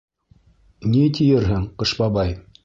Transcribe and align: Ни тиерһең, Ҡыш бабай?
Ни 0.93 1.03
тиерһең, 1.19 1.69
Ҡыш 1.83 1.93
бабай? 2.01 2.35